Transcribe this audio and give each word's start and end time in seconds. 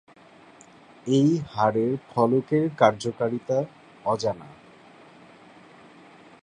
এই 1.07 1.29
হাড়ের 1.49 1.91
ফলকের 2.09 2.65
কার্যকারিতা 2.77 3.57
অজানা। 4.05 4.49